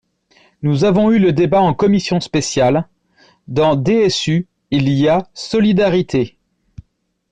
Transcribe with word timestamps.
Nous 0.63 0.83
avons 0.83 1.11
eu 1.11 1.19
le 1.19 1.31
débat 1.31 1.61
en 1.61 1.75
commission 1.75 2.19
spéciale; 2.21 2.89
dans 3.47 3.75
DSU 3.75 4.47
il 4.71 4.89
y 4.89 5.07
a 5.07 5.29
«solidarité». 5.35 6.39